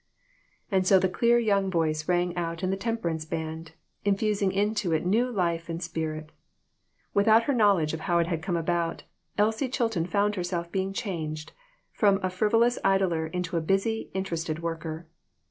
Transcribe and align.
And 0.71 0.87
so 0.87 0.97
the 0.97 1.07
clear 1.07 1.37
young 1.37 1.69
voice 1.69 2.07
rang 2.09 2.35
out 2.35 2.63
in 2.63 2.71
the 2.71 2.75
temperance 2.75 3.23
band, 3.23 3.73
infusing 4.03 4.51
into 4.51 4.93
it 4.93 5.05
new 5.05 5.29
life 5.29 5.69
and 5.69 5.79
spirit. 5.79 6.31
Without 7.13 7.43
her 7.43 7.53
knowing 7.53 7.87
how 7.89 8.17
it 8.17 8.25
had 8.25 8.41
come 8.41 8.57
about, 8.57 9.03
Elsie 9.37 9.69
Chilton 9.69 10.07
found 10.07 10.33
herself 10.37 10.71
being 10.71 10.91
changed 10.91 11.51
from 11.93 12.19
a 12.23 12.31
frivolous 12.31 12.79
idler 12.83 13.27
into 13.27 13.57
a 13.57 13.61
busy, 13.61 14.09
interested 14.15 14.57
worker. 14.63 15.05